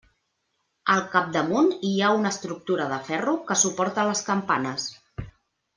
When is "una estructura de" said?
2.21-2.99